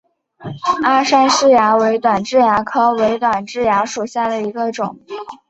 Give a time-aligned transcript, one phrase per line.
[0.81, 4.97] 大杉氏蚜为短痣蚜科伪短痣蚜属下的一个种。